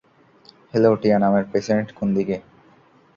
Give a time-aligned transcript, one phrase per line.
[0.69, 2.37] Hello, টিয়া নামের patient কোনদিকে?